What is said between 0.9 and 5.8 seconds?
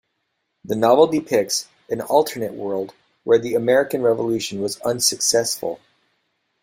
depicts an alternate world where the American Revolution was unsuccessful.